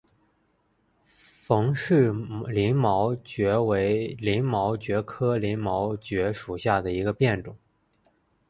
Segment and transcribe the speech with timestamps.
[1.05, 2.11] 冯氏
[2.47, 7.55] 鳞毛蕨为鳞毛蕨科鳞毛蕨属下的一个变种。